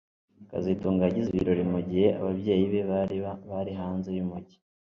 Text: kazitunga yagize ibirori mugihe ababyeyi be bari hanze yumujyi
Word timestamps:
kazitunga 0.49 1.01
yagize 1.03 1.27
ibirori 1.31 1.63
mugihe 1.73 2.07
ababyeyi 2.19 2.63
be 2.71 2.81
bari 3.53 3.71
hanze 3.79 4.09
yumujyi 4.17 4.57